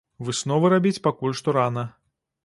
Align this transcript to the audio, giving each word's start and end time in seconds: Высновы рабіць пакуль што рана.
Высновы 0.27 0.69
рабіць 0.73 1.01
пакуль 1.07 1.35
што 1.39 1.55
рана. 1.59 1.83